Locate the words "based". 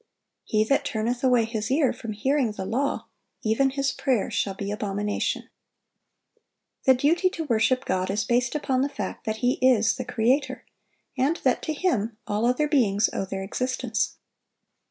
8.23-8.55